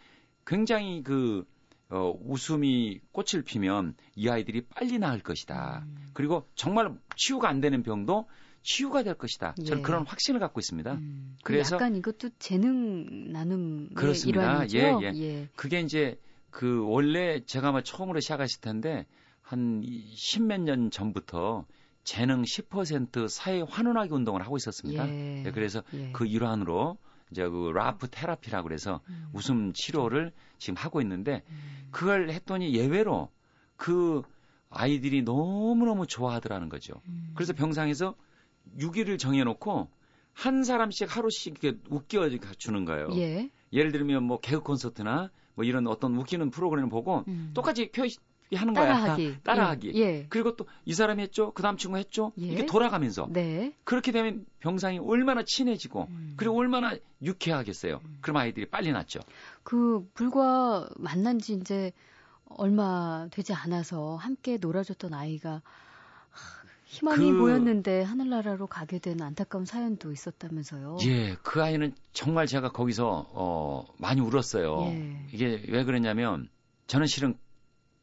[0.45, 1.47] 굉장히 그
[1.89, 5.85] 어, 웃음이 꽃을 피면 이 아이들이 빨리 나을 것이다.
[5.87, 6.09] 음.
[6.13, 8.27] 그리고 정말 치유가 안 되는 병도
[8.63, 9.55] 치유가 될 것이다.
[9.65, 9.83] 저는 예.
[9.83, 10.95] 그런 확신을 갖고 있습니다.
[10.95, 11.37] 음.
[11.45, 14.43] 그래서 약간 이것도 재능 나눔의 그렇습니다.
[14.43, 14.79] 일환이죠.
[14.79, 15.13] 예, 예.
[15.15, 15.49] 예.
[15.55, 16.19] 그게 이제
[16.51, 19.07] 그 원래 제가 아마 처음으로 시작했을 텐데
[19.41, 21.67] 한 십몇 년 전부터
[22.03, 25.09] 재능 10% 사회 환원하기 운동을 하고 있었습니다.
[25.09, 25.43] 예.
[25.45, 26.11] 네, 그래서 예.
[26.13, 26.99] 그 일환으로
[27.31, 29.29] 이제 그 라프 테라피라고 그래서 음.
[29.33, 31.89] 웃음 치료를 지금 하고 있는데 음.
[31.91, 33.31] 그걸 했더니 예외로
[33.77, 34.23] 그
[34.71, 36.95] 아이들이 너무너무 좋아하더라는 거죠.
[37.07, 37.33] 음.
[37.35, 38.15] 그래서 병상에서
[38.79, 39.89] 6일을 정해놓고
[40.33, 43.09] 한 사람씩 하루씩 이렇게 웃겨 주는 거예요.
[43.17, 43.51] 예.
[43.73, 47.53] 예를 들면 뭐 개그 콘서트나 뭐 이런 어떤 웃기는 프로그램을 보고 음.
[47.55, 48.03] 똑같이 표,
[48.55, 49.25] 하는 따라하기.
[49.25, 49.39] 거야.
[49.43, 49.93] 따라하기.
[49.95, 50.01] 예.
[50.01, 50.27] 예.
[50.29, 51.53] 그리고 또 이 사람이 했죠.
[51.53, 52.33] 그 다음 친구 했죠.
[52.39, 52.47] 예.
[52.47, 53.27] 이게 돌아가면서.
[53.31, 53.75] 네.
[53.85, 56.35] 그렇게 되면 병상이 얼마나 친해지고 음.
[56.37, 58.01] 그리고 얼마나 유쾌하겠어요.
[58.05, 58.19] 음.
[58.21, 59.19] 그럼 아이들이 빨리 낫죠.
[59.65, 61.91] 그 불과 만난 지 이제
[62.49, 65.63] 얼마 되지 않아서 함께 놀아줬던 아이가
[66.85, 70.99] 희망이 그, 보였는데 하늘나라로 가게 된 안타까운 사연도 있었다면서요.
[71.07, 74.83] 예, 그 아이는 정말 제가 거기서 어 많이 울었어요.
[74.93, 75.27] 예.
[75.33, 76.49] 이게 왜 그랬냐면
[76.87, 77.37] 저는 실은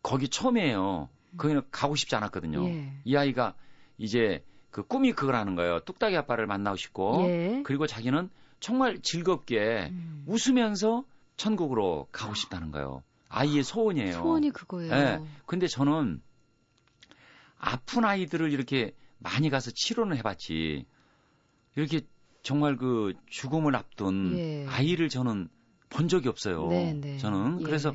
[0.04, 1.10] 거기 처음이에요.
[1.38, 2.64] 거기는 가고 싶지 않았거든요.
[2.66, 2.94] 예.
[3.06, 3.56] 이 아이가
[3.98, 5.80] 이제 그 꿈이 그거라는 거예요.
[5.80, 7.62] 뚝딱이 아빠를 만나고 싶고 예.
[7.64, 10.24] 그리고 자기는 정말 즐겁게 음.
[10.28, 11.06] 웃으면서
[11.38, 13.02] 천국으로 가고 싶다는 거예요.
[13.30, 14.14] 아이의 소원이에요.
[14.14, 14.94] 소원이 그거예요.
[14.94, 15.26] 네.
[15.46, 16.22] 근데 저는
[17.58, 20.86] 아픈 아이들을 이렇게 많이 가서 치료는 해봤지.
[21.76, 22.02] 이렇게
[22.44, 24.68] 정말 그 죽음을 앞둔 예.
[24.68, 25.50] 아이를 저는
[25.90, 26.68] 본 적이 없어요.
[26.68, 27.18] 네, 네.
[27.18, 27.64] 저는 예.
[27.64, 27.94] 그래서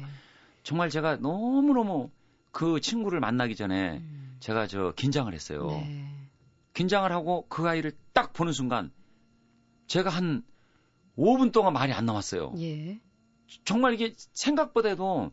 [0.68, 2.10] 정말 제가 너무너무
[2.50, 4.36] 그 친구를 만나기 전에 음.
[4.38, 5.66] 제가 저 긴장을 했어요.
[5.68, 6.28] 네.
[6.74, 8.92] 긴장을 하고 그 아이를 딱 보는 순간
[9.86, 10.42] 제가 한
[11.16, 12.52] 5분 동안 말이 안 나왔어요.
[12.58, 13.00] 예.
[13.64, 15.30] 정말 이게 생각보다도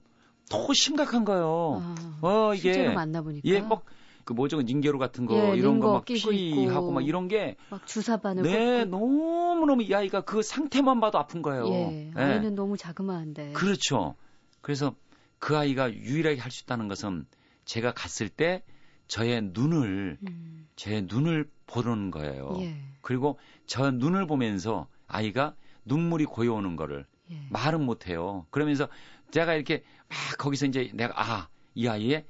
[0.50, 1.82] 더 심각한 거예요.
[1.84, 2.72] 아, 어, 이게.
[2.72, 3.42] 실제로 만나보니까.
[3.50, 3.84] 예, 막,
[4.24, 7.58] 그 뭐죠, 닌게로 같은 거, 예, 이런 거 막 피하고 막 이런 게.
[7.70, 8.44] 막 주사바늘.
[8.44, 11.68] 네, 너무 너무 이 아이가 그 상태만 봐도 아픈 거예요.
[11.68, 12.50] 예, 아이는 예.
[12.52, 13.52] 너무 자그마한데.
[13.52, 14.16] 그렇죠.
[14.62, 14.96] 그래서
[15.40, 17.26] 그 아이가 유일하게 할 수 있다는 것은
[17.66, 18.64] 제가 갔을 때
[19.08, 20.68] 저의 눈을 음.
[20.76, 22.58] 제 눈을 보는 거예요.
[22.62, 22.76] 예.
[23.02, 27.42] 그리고 저 눈을 보면서 아이가 눈물이 고여오는 거를 예.
[27.50, 28.46] 말은 못 해요.
[28.50, 28.88] 그러면서
[29.32, 32.26] 제가 이렇게 막 거기서 이제 내가 아, 이 아이의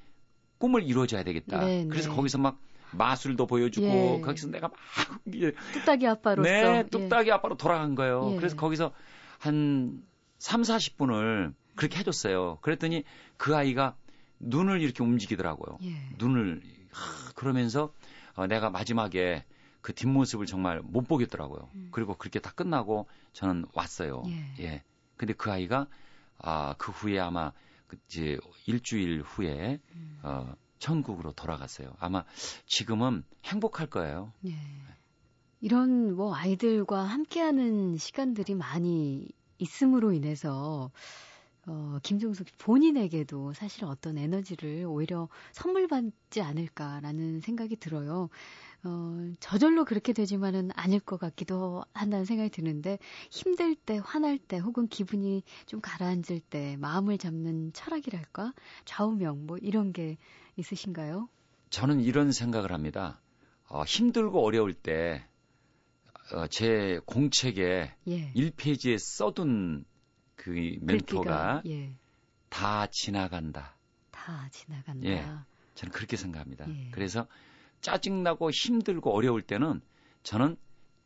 [0.57, 1.65] 꿈을 이루어줘야 되겠다.
[1.65, 2.15] 네, 그래서 네.
[2.15, 2.59] 거기서 막
[2.91, 4.21] 마술도 보여주고 예.
[4.21, 4.77] 거기서 내가 막
[5.73, 7.33] 뚝딱이 아빠로서 네, 뚝딱이 예.
[7.33, 8.31] 아빠로 돌아간 거예요.
[8.33, 8.35] 예.
[8.37, 8.91] 그래서 거기서
[9.39, 10.01] 한
[10.37, 12.59] 3, 40분을 그렇게 해줬어요.
[12.61, 13.03] 그랬더니
[13.37, 13.95] 그 아이가
[14.39, 15.77] 눈을 이렇게 움직이더라고요.
[15.83, 15.95] 예.
[16.17, 16.61] 눈을
[16.91, 17.93] 하, 그러면서
[18.35, 19.45] 어, 내가 마지막에
[19.81, 21.69] 그 뒷모습을 정말 못 보겠더라고요.
[21.75, 21.89] 음.
[21.91, 24.23] 그리고 그렇게 다 끝나고 저는 왔어요.
[24.27, 24.63] 예.
[24.63, 24.83] 예.
[25.17, 25.87] 근데 그 아이가
[26.39, 27.51] 아, 그 후에 아마
[27.87, 30.19] 그 이제 일주일 후에 음.
[30.23, 31.93] 어, 천국으로 돌아갔어요.
[31.99, 32.23] 아마
[32.65, 34.33] 지금은 행복할 거예요.
[34.45, 34.55] 예.
[35.61, 40.91] 이런 뭐 아이들과 함께하는 시간들이 많이 있음으로 인해서
[41.67, 48.29] 어, 김종숙 본인에게도 사실 어떤 에너지를 오히려 선물 받지 않을까라는 생각이 들어요.
[48.83, 52.99] 어, 저절로 그렇게 되지만은 아닐 것 같기도 한다는 생각이 드는데
[53.31, 58.53] 힘들 때, 화날 때, 혹은 기분이 좀 가라앉을 때 마음을 잡는 철학이랄까
[58.85, 60.17] 좌우명 뭐 이런 게
[60.55, 61.29] 있으신가요?
[61.71, 63.19] 저는 이런 생각을 합니다.
[63.67, 65.25] 어, 힘들고 어려울 때,
[66.31, 68.33] 어, 제 공책에 예.
[68.33, 69.83] 1페이지에 써둔
[70.45, 71.91] 그 멘토가 예.
[72.49, 73.73] 다 지나간다.
[74.11, 75.07] 다 지나간다.
[75.07, 75.25] 예.
[75.73, 76.69] 저는 그렇게 생각합니다.
[76.69, 76.91] 예.
[76.91, 77.25] 그래서
[77.81, 79.81] 짜증나고 힘들고 어려울 때는
[80.21, 80.55] 저는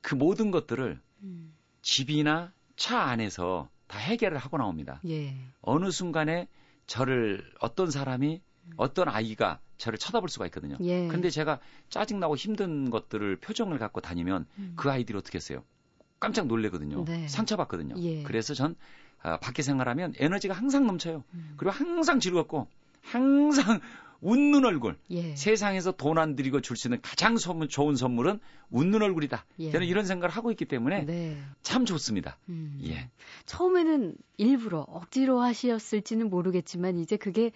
[0.02, 1.54] 그 모든 것들을 음.
[1.82, 5.00] 집이나 차 안에서 다 해결을 하고 나옵니다.
[5.08, 5.38] 예.
[5.62, 6.50] 어느 순간에
[6.86, 8.72] 저를 어떤 사람이 음.
[8.76, 10.76] 어떤 아이가 저를 쳐다볼 수가 있거든요.
[10.82, 11.08] 예.
[11.08, 14.74] 근데 제가 짜증나고 힘든 것들을 표정을 갖고 다니면 음.
[14.76, 15.64] 그 아이들이 어떻게 했어요?
[16.20, 17.06] 깜짝 놀래거든요.
[17.06, 17.26] 네.
[17.30, 17.96] 상처받거든요.
[18.00, 18.24] 예.
[18.24, 18.76] 그래서 전
[19.22, 21.24] 아, 밖에 생활하면 에너지가 항상 넘쳐요.
[21.34, 21.54] 음.
[21.58, 22.68] 그리고 항상 즐겁고
[23.02, 23.80] 항상
[24.22, 24.98] 웃는 얼굴.
[25.12, 25.36] 예.
[25.36, 29.46] 세상에서 돈 안 들이고 줄 수 있는 가장 선물, 좋은 선물은 웃는 얼굴이다.
[29.60, 29.72] 예.
[29.72, 31.38] 저는 이런 생각을 하고 있기 때문에 네.
[31.62, 32.38] 참 좋습니다.
[32.50, 32.80] 음.
[32.84, 33.10] 예.
[33.46, 37.52] 처음에는 일부러 억지로 하셨을지는 모르겠지만 이제 그게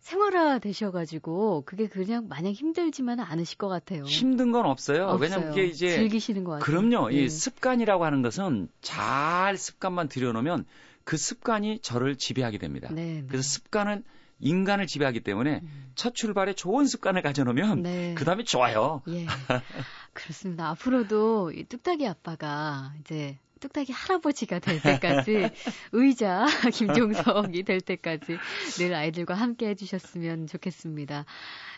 [0.00, 4.04] 생활화 되셔가지고 그게 그냥 마냥 힘들지만은 않으실 것 같아요.
[4.04, 5.08] 힘든 건 없어요.
[5.08, 5.18] 없어요.
[5.20, 6.64] 왜냐면 그게 이제 즐기시는 것 같아요.
[6.64, 7.12] 그럼요.
[7.12, 7.24] 예.
[7.24, 10.64] 이 습관이라고 하는 것은 잘 습관만 들여놓으면
[11.06, 12.88] 그 습관이 저를 지배하게 됩니다.
[12.92, 13.24] 네, 네.
[13.28, 14.02] 그래서 습관은
[14.40, 15.92] 인간을 지배하기 때문에 음.
[15.94, 18.14] 첫 출발에 좋은 습관을 가져놓으면 네.
[18.18, 19.02] 그 다음에 좋아요.
[19.08, 19.24] 예.
[20.12, 20.68] 그렇습니다.
[20.70, 25.48] 앞으로도 이 뚝딱이 아빠가 이제 뚝딱이 할아버지가 될 때까지
[25.92, 28.36] 의자 김종석이 될 때까지
[28.78, 31.24] 늘 아이들과 함께 해주셨으면 좋겠습니다.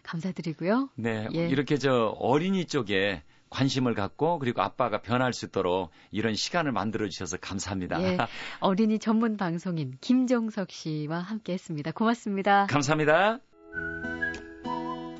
[0.05, 0.89] 감사드리고요.
[0.95, 1.49] 네, 예.
[1.49, 7.37] 이렇게 저 어린이 쪽에 관심을 갖고 그리고 아빠가 변할 수 있도록 이런 시간을 만들어 주셔서
[7.39, 8.03] 감사합니다.
[8.03, 8.17] 예,
[8.61, 11.91] 어린이 전문 방송인 김정석 씨와 함께 했습니다.
[11.93, 12.67] 고맙습니다.
[12.69, 13.39] 감사합니다.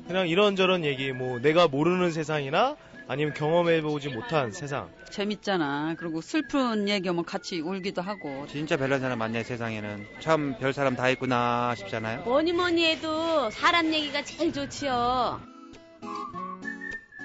[0.07, 2.75] 그냥 이런저런 얘기 뭐 내가 모르는 세상이나
[3.07, 4.89] 아니면 경험해보지 못한 세상.
[5.09, 5.95] 재밌잖아.
[5.97, 8.45] 그리고 슬픈 얘기하면 같이 울기도 하고.
[8.47, 10.05] 진짜 별난 사람 많네 세상에는.
[10.19, 12.21] 참 별 사람 다 있구나 싶잖아요.
[12.23, 15.39] 뭐니 뭐니 해도 사람 얘기가 제일 좋지요.